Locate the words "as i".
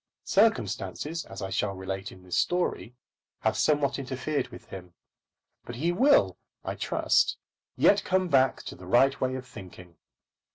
1.25-1.51